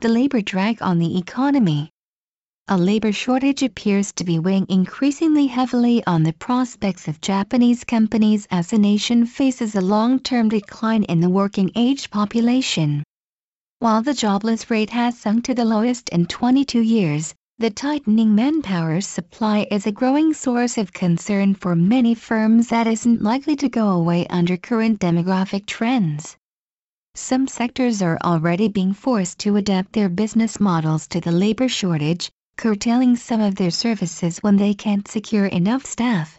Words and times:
the 0.00 0.08
labor 0.08 0.40
drag 0.40 0.80
on 0.80 0.98
the 0.98 1.18
economy. 1.18 1.90
A 2.68 2.78
labor 2.78 3.12
shortage 3.12 3.62
appears 3.62 4.12
to 4.12 4.24
be 4.24 4.38
weighing 4.38 4.64
increasingly 4.68 5.46
heavily 5.46 6.02
on 6.06 6.22
the 6.22 6.32
prospects 6.32 7.06
of 7.06 7.20
Japanese 7.20 7.84
companies 7.84 8.46
as 8.50 8.68
the 8.68 8.78
nation 8.78 9.26
faces 9.26 9.74
a 9.74 9.80
long-term 9.80 10.48
decline 10.48 11.02
in 11.04 11.20
the 11.20 11.28
working 11.28 11.70
age 11.76 12.10
population. 12.10 13.02
While 13.80 14.02
the 14.02 14.14
jobless 14.14 14.70
rate 14.70 14.90
has 14.90 15.18
sunk 15.18 15.44
to 15.44 15.54
the 15.54 15.64
lowest 15.64 16.08
in 16.10 16.26
22 16.26 16.80
years, 16.80 17.34
the 17.58 17.70
tightening 17.70 18.34
manpower 18.34 19.02
supply 19.02 19.66
is 19.70 19.86
a 19.86 19.92
growing 19.92 20.32
source 20.32 20.78
of 20.78 20.94
concern 20.94 21.54
for 21.54 21.76
many 21.76 22.14
firms 22.14 22.68
that 22.68 22.86
isn't 22.86 23.20
likely 23.20 23.56
to 23.56 23.68
go 23.68 23.90
away 23.90 24.26
under 24.28 24.56
current 24.56 24.98
demographic 24.98 25.66
trends. 25.66 26.38
Some 27.14 27.48
sectors 27.48 28.00
are 28.02 28.18
already 28.22 28.68
being 28.68 28.92
forced 28.92 29.38
to 29.40 29.56
adapt 29.56 29.92
their 29.92 30.08
business 30.08 30.60
models 30.60 31.06
to 31.08 31.20
the 31.20 31.32
labor 31.32 31.68
shortage, 31.68 32.30
curtailing 32.56 33.16
some 33.16 33.40
of 33.40 33.56
their 33.56 33.70
services 33.70 34.38
when 34.38 34.56
they 34.56 34.74
can't 34.74 35.08
secure 35.08 35.46
enough 35.46 35.84
staff. 35.84 36.38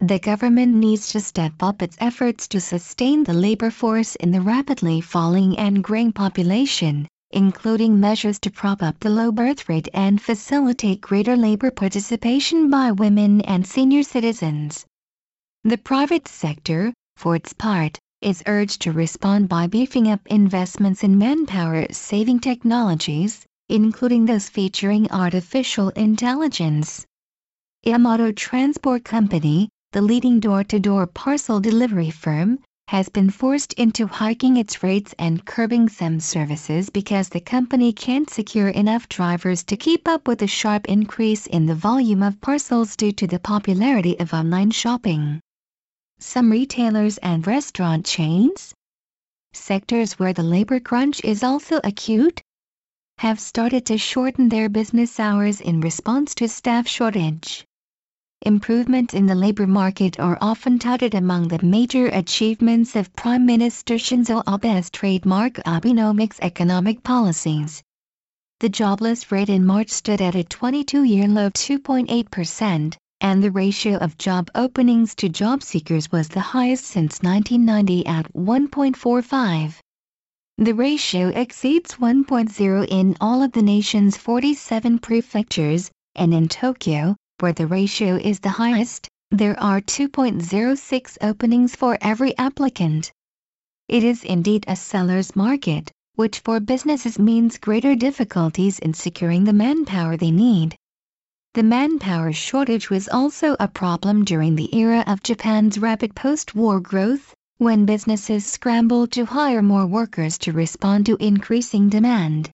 The 0.00 0.18
government 0.18 0.74
needs 0.74 1.12
to 1.12 1.20
step 1.20 1.54
up 1.60 1.80
its 1.80 1.96
efforts 2.00 2.48
to 2.48 2.60
sustain 2.60 3.24
the 3.24 3.32
labor 3.32 3.70
force 3.70 4.16
in 4.16 4.32
the 4.32 4.40
rapidly 4.40 5.00
falling 5.00 5.56
and 5.56 5.82
growing 5.84 6.12
population, 6.12 7.06
including 7.30 7.98
measures 7.98 8.38
to 8.40 8.50
prop 8.50 8.82
up 8.82 8.98
the 9.00 9.10
low 9.10 9.30
birth 9.32 9.68
rate 9.68 9.88
and 9.94 10.20
facilitate 10.20 11.00
greater 11.00 11.36
labor 11.36 11.70
participation 11.70 12.68
by 12.68 12.90
women 12.90 13.40
and 13.42 13.66
senior 13.66 14.02
citizens. 14.02 14.84
The 15.62 15.78
private 15.78 16.28
sector, 16.28 16.92
for 17.16 17.36
its 17.36 17.52
part, 17.52 17.98
is 18.24 18.42
urged 18.46 18.80
to 18.80 18.90
respond 18.90 19.48
by 19.50 19.66
beefing 19.66 20.08
up 20.08 20.20
investments 20.26 21.04
in 21.04 21.18
manpower-saving 21.18 22.40
technologies, 22.40 23.44
including 23.68 24.24
those 24.24 24.48
featuring 24.48 25.10
artificial 25.10 25.90
intelligence. 25.90 27.04
Yamato 27.82 28.32
Transport 28.32 29.04
Company, 29.04 29.68
the 29.92 30.00
leading 30.00 30.40
door-to-door 30.40 31.06
-door 31.06 31.14
parcel 31.14 31.60
delivery 31.60 32.10
firm, 32.10 32.58
has 32.88 33.08
been 33.10 33.30
forced 33.30 33.72
into 33.74 34.06
hiking 34.06 34.56
its 34.56 34.82
rates 34.82 35.14
and 35.18 35.44
curbing 35.44 35.88
some 35.88 36.18
services 36.18 36.90
because 36.90 37.28
the 37.28 37.40
company 37.40 37.92
can't 37.92 38.30
secure 38.30 38.68
enough 38.68 39.08
drivers 39.08 39.64
to 39.64 39.76
keep 39.76 40.08
up 40.08 40.26
with 40.28 40.38
the 40.38 40.46
sharp 40.46 40.86
increase 40.86 41.46
in 41.46 41.66
the 41.66 41.74
volume 41.74 42.22
of 42.22 42.40
parcels 42.40 42.96
due 42.96 43.12
to 43.12 43.26
the 43.26 43.38
popularity 43.38 44.18
of 44.18 44.32
online 44.32 44.70
shopping. 44.70 45.40
Some 46.26 46.50
retailers 46.50 47.18
and 47.18 47.46
restaurant 47.46 48.06
chains, 48.06 48.74
sectors 49.52 50.14
where 50.18 50.32
the 50.32 50.42
labor 50.42 50.80
crunch 50.80 51.22
is 51.22 51.44
also 51.44 51.80
acute, 51.84 52.40
have 53.18 53.38
started 53.38 53.84
to 53.86 53.98
shorten 53.98 54.48
their 54.48 54.68
business 54.68 55.20
hours 55.20 55.60
in 55.60 55.80
response 55.80 56.34
to 56.36 56.48
staff 56.48 56.88
shortage? 56.88 57.64
Improvements 58.40 59.14
in 59.14 59.26
the 59.26 59.36
labor 59.36 59.66
market 59.66 60.18
are 60.18 60.38
often 60.40 60.78
touted 60.78 61.14
among 61.14 61.48
the 61.48 61.62
major 61.62 62.06
achievements 62.06 62.96
of 62.96 63.14
Prime 63.14 63.46
Minister 63.46 63.94
Shinzo 63.94 64.42
Abe's 64.46 64.90
trademark 64.90 65.52
Abenomics 65.66 66.40
economic 66.40 67.04
policies. 67.04 67.82
The 68.60 68.70
jobless 68.70 69.30
rate 69.30 69.50
in 69.50 69.64
March 69.64 69.90
stood 69.90 70.22
at 70.22 70.34
a 70.34 70.42
22-year 70.42 71.28
low 71.28 71.50
2.8%, 71.50 72.96
and 73.24 73.42
the 73.42 73.50
ratio 73.50 73.96
of 73.96 74.18
job 74.18 74.50
openings 74.54 75.14
to 75.14 75.30
job 75.30 75.62
seekers 75.62 76.12
was 76.12 76.28
the 76.28 76.40
highest 76.52 76.84
since 76.84 77.22
1990 77.22 78.04
at 78.04 78.30
1.45. 78.34 79.78
The 80.58 80.74
ratio 80.74 81.28
exceeds 81.28 81.94
1.0 81.94 82.86
in 82.90 83.16
all 83.22 83.42
of 83.42 83.52
the 83.52 83.62
nation's 83.62 84.18
47 84.18 84.98
prefectures, 84.98 85.90
and 86.14 86.34
in 86.34 86.48
Tokyo, 86.48 87.16
where 87.40 87.54
the 87.54 87.66
ratio 87.66 88.16
is 88.16 88.40
the 88.40 88.50
highest, 88.50 89.08
there 89.30 89.58
are 89.58 89.80
2.06 89.80 91.16
openings 91.22 91.74
for 91.74 91.96
every 92.02 92.36
applicant. 92.36 93.10
It 93.88 94.04
is 94.04 94.22
indeed 94.22 94.66
a 94.68 94.76
seller's 94.76 95.34
market, 95.34 95.90
which 96.14 96.40
for 96.40 96.60
businesses 96.60 97.18
means 97.18 97.56
greater 97.56 97.96
difficulties 97.96 98.78
in 98.80 98.92
securing 98.92 99.44
the 99.44 99.54
manpower 99.54 100.18
they 100.18 100.30
need. 100.30 100.76
The 101.54 101.62
manpower 101.62 102.32
shortage 102.32 102.90
was 102.90 103.08
also 103.08 103.54
a 103.60 103.68
problem 103.68 104.24
during 104.24 104.56
the 104.56 104.76
era 104.76 105.04
of 105.06 105.22
Japan's 105.22 105.78
rapid 105.78 106.16
post-war 106.16 106.80
growth, 106.80 107.32
when 107.58 107.86
businesses 107.86 108.44
scrambled 108.44 109.12
to 109.12 109.24
hire 109.24 109.62
more 109.62 109.86
workers 109.86 110.36
to 110.38 110.52
respond 110.52 111.06
to 111.06 111.16
increasing 111.20 111.88
demand. 111.88 112.50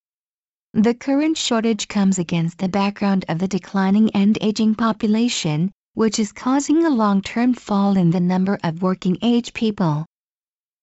The 0.74 0.92
current 0.92 1.38
shortage 1.38 1.88
comes 1.88 2.18
against 2.18 2.58
the 2.58 2.68
background 2.68 3.24
of 3.26 3.38
the 3.38 3.48
declining 3.48 4.10
and 4.10 4.36
aging 4.42 4.74
population, 4.74 5.72
which 5.94 6.18
is 6.18 6.30
causing 6.30 6.84
a 6.84 6.90
long-term 6.90 7.54
fall 7.54 7.96
in 7.96 8.10
the 8.10 8.20
number 8.20 8.58
of 8.62 8.82
working-age 8.82 9.54
people. 9.54 10.04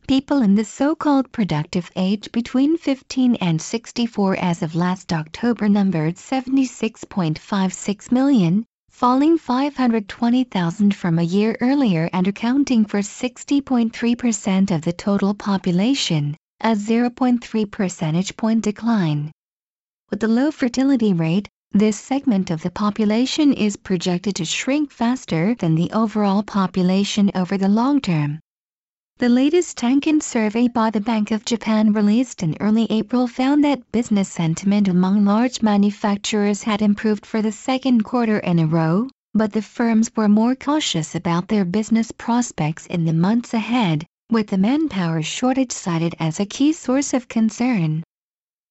People 0.08 0.42
in 0.42 0.56
the 0.56 0.64
so-called 0.64 1.34
productive 1.34 1.92
age 1.98 2.32
between 2.32 2.78
15 2.78 3.36
and 3.36 3.62
64 3.62 4.38
as 4.38 4.64
of 4.64 4.74
last 4.74 5.12
October 5.12 5.68
numbered 5.68 6.16
76.56 6.16 8.12
million, 8.14 8.64
falling 8.90 9.38
520,000 9.38 10.96
from 10.96 11.20
a 11.20 11.24
year 11.24 11.58
earlier 11.60 12.10
and 12.14 12.26
accounting 12.26 12.86
for 12.86 13.00
60.3% 13.00 14.72
of 14.72 14.82
the 14.84 14.94
total 14.94 15.34
population, 15.34 16.38
a 16.62 16.70
0.3 16.70 17.70
percentage 17.70 18.38
point 18.38 18.64
decline. 18.64 19.30
With 20.10 20.22
the 20.22 20.30
low 20.30 20.52
fertility 20.52 21.12
rate, 21.12 21.50
this 21.74 22.00
segment 22.00 22.50
of 22.50 22.62
the 22.62 22.72
population 22.72 23.52
is 23.52 23.76
projected 23.76 24.38
to 24.38 24.46
shrink 24.46 24.90
faster 24.90 25.54
than 25.56 25.76
the 25.76 25.92
overall 25.92 26.44
population 26.44 27.30
over 27.36 27.58
the 27.58 27.68
long 27.68 28.00
term. 28.00 28.40
The 29.20 29.30
latest 29.30 29.78
Tankan 29.78 30.22
survey 30.22 30.68
by 30.68 30.92
the 30.92 31.02
Bank 31.02 31.32
of 31.32 31.44
Japan 31.44 31.92
released 31.92 32.44
in 32.44 32.56
early 32.60 32.86
April 32.92 33.26
found 33.26 33.64
that 33.64 33.92
business 33.92 34.30
sentiment 34.30 34.88
among 34.88 35.26
large 35.26 35.64
manufacturers 35.64 36.62
had 36.62 36.84
improved 36.84 37.26
for 37.26 37.42
the 37.42 37.52
second 37.52 38.04
quarter 38.04 38.38
in 38.38 38.60
a 38.60 38.68
row, 38.68 39.10
but 39.34 39.54
the 39.54 39.64
firms 39.64 40.12
were 40.16 40.30
more 40.30 40.54
cautious 40.54 41.16
about 41.16 41.48
their 41.48 41.66
business 41.66 42.12
prospects 42.12 42.86
in 42.86 43.06
the 43.06 43.14
months 43.14 43.56
ahead, 43.56 44.06
with 44.30 44.50
the 44.50 44.58
manpower 44.60 45.24
shortage 45.24 45.72
cited 45.72 46.14
as 46.20 46.40
a 46.40 46.46
key 46.46 46.72
source 46.72 47.12
of 47.12 47.28
concern. 47.28 48.04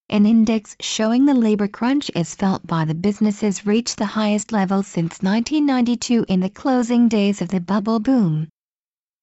An 0.09 0.27
index 0.27 0.77
showing 0.79 1.25
the 1.25 1.35
labor 1.35 1.67
crunch 1.67 2.09
is 2.15 2.37
felt 2.37 2.65
by 2.69 2.85
the 2.85 2.95
businesses 2.95 3.67
reached 3.67 3.97
the 3.97 4.07
highest 4.07 4.53
level 4.53 4.85
since 4.85 5.23
1992 5.23 6.25
in 6.29 6.39
the 6.39 6.51
closing 6.51 7.09
days 7.09 7.43
of 7.43 7.49
the 7.49 7.59
bubble 7.59 7.99
boom. 7.99 8.47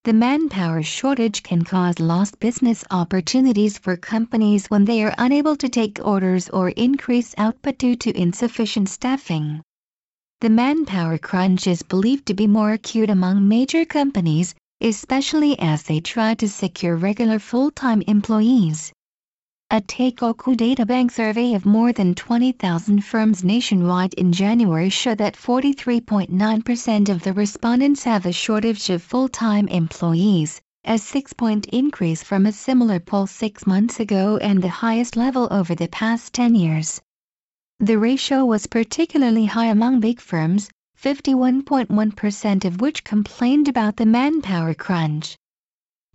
The 0.06 0.12
manpower 0.12 0.84
shortage 0.84 1.44
can 1.44 1.64
cause 1.64 1.97
lost 1.97 2.38
business 2.41 2.84
opportunities 2.91 3.78
for 3.78 3.96
companies 3.96 4.68
when 4.68 4.84
they 4.84 5.02
are 5.02 5.16
unable 5.18 5.56
to 5.56 5.69
take 5.69 5.97
orders 6.03 6.50
or 6.50 6.72
increase 6.72 7.34
output 7.38 7.78
due 7.78 7.96
to 7.96 8.12
insufficient 8.22 8.90
staffing. 8.90 9.62
The 10.41 10.50
manpower 10.50 11.18
crunch 11.18 11.68
is 11.68 11.84
believed 11.84 12.25
to 12.25 12.34
be 12.34 12.47
more 12.47 12.74
acute 12.74 13.09
among 13.09 13.47
major 13.47 13.86
companies, 13.86 14.53
especially 14.81 15.58
as 15.58 15.84
they 15.84 16.02
try 16.02 16.34
to 16.34 16.50
secure 16.50 16.97
regular 16.97 17.40
full-time 17.40 18.02
employees. 18.06 18.91
A 19.74 19.81
Teikoku 19.81 20.56
Databank 20.56 21.12
survey 21.12 21.56
of 21.56 21.66
more 21.66 21.91
than 21.91 22.13
20,000 22.13 23.03
firms 23.03 23.44
nationwide 23.44 24.13
in 24.13 24.31
January 24.31 24.91
showed 24.91 25.18
that 25.18 25.35
43.9% 25.35 27.09
of 27.09 27.24
the 27.24 27.34
respondents 27.34 28.03
have 28.03 28.28
a 28.28 28.31
shortage 28.31 28.91
of 28.91 29.02
full-time 29.02 29.68
employees, 29.69 30.62
a 30.85 31.00
six-point 31.00 31.66
increase 31.73 32.22
from 32.22 32.46
a 32.46 32.52
similar 32.52 33.00
poll 33.00 33.25
six 33.25 33.66
months 33.66 34.00
ago 34.00 34.38
and 34.38 34.62
the 34.62 34.69
highest 34.69 35.18
level 35.18 35.47
over 35.50 35.73
the 35.73 35.88
past 35.88 36.34
10 36.34 36.53
years. 36.53 37.02
The 37.79 37.97
ratio 37.97 38.46
was 38.46 38.67
particularly 38.67 39.46
high 39.46 39.72
among 39.72 40.02
big 40.02 40.22
firms, 40.22 40.70
51.1% 41.02 42.66
of 42.66 42.79
which 42.79 43.03
complained 43.03 43.67
about 43.67 43.96
the 43.97 44.05
manpower 44.05 44.76
crunch. 44.76 45.35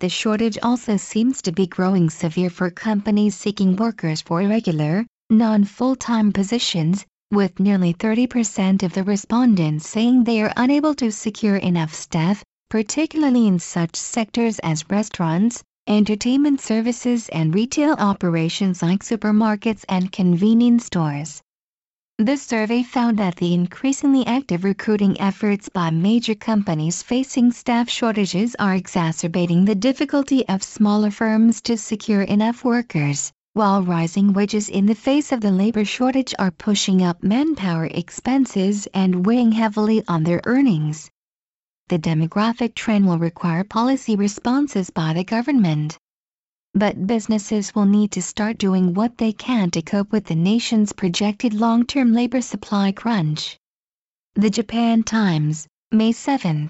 The 0.01 0.09
shortage 0.09 0.59
also 0.63 0.97
seems 0.97 1.43
to 1.43 1.51
be 1.51 1.67
growing 1.67 2.09
severe 2.09 2.51
for 2.51 2.71
companies 2.71 3.35
seeking 3.35 3.75
workers 3.75 4.21
for 4.21 4.41
irregular, 4.41 5.05
non-full-time 5.29 6.33
positions, 6.33 7.05
with 7.33 7.59
nearly 7.59 7.95
30% 7.95 8.85
of 8.85 8.93
the 8.93 9.03
respondents 9.03 9.89
saying 9.89 10.23
they 10.23 10.41
are 10.41 10.53
unable 10.57 10.95
to 10.95 11.11
secure 11.11 11.57
enough 11.57 11.93
staff, 11.93 12.45
particularly 12.71 13.49
in 13.49 13.59
such 13.59 13.97
sectors 13.97 14.61
as 14.61 14.89
restaurants, 14.89 15.65
entertainment 15.89 16.61
services 16.61 17.29
and 17.31 17.53
retail 17.53 17.95
operations 17.99 18.83
like 18.83 19.03
supermarkets 19.03 19.85
and 19.89 20.13
convenience 20.13 20.87
stores. 20.87 21.43
The 22.21 22.37
survey 22.37 22.83
found 22.83 23.17
that 23.21 23.37
the 23.37 23.55
increasingly 23.55 24.27
active 24.27 24.65
recruiting 24.65 25.21
efforts 25.21 25.69
by 25.69 25.91
major 25.91 26.35
companies 26.35 27.01
facing 27.01 27.53
staff 27.53 27.89
shortages 27.89 28.57
are 28.59 28.75
exacerbating 28.75 29.65
the 29.65 29.77
difficulty 29.77 30.45
of 30.49 30.65
smaller 30.65 31.13
firms 31.13 31.61
to 31.63 31.77
secure 31.77 32.23
enough 32.23 32.65
workers. 32.65 33.31
while 33.55 33.83
rising 33.85 34.33
wages 34.33 34.69
in 34.69 34.87
the 34.87 34.95
face 34.97 35.31
of 35.31 35.41
the 35.41 35.51
labor 35.53 35.85
shortage 35.85 36.35
are 36.41 36.51
pushing 36.51 37.03
up 37.03 37.23
manpower 37.23 37.87
expenses 37.87 38.87
and 38.95 39.25
weighing 39.25 39.53
heavily 39.53 40.03
on 40.09 40.25
their 40.25 40.41
earnings. 40.45 41.09
The 41.89 41.99
demographic 41.99 42.75
trend 42.75 43.07
will 43.07 43.19
require 43.19 43.63
policy 43.63 44.17
responses 44.17 44.91
by 44.91 45.13
the 45.13 45.25
government. 45.25 45.99
But 46.79 47.09
businesses 47.09 47.75
will 47.75 47.87
need 47.87 48.13
to 48.13 48.23
start 48.23 48.57
doing 48.57 48.95
what 48.95 49.19
they 49.19 49.33
can 49.33 49.69
to 49.73 49.83
cope 49.83 50.13
with 50.13 50.27
the 50.27 50.37
nation's 50.37 50.93
projected 50.93 51.53
long-term 51.53 52.13
labor 52.13 52.41
supply 52.41 52.93
crunch. 52.93 53.59
The 54.37 54.49
Japan 54.49 55.03
Times, 55.03 55.67
May 55.91 56.13
7. 56.13 56.67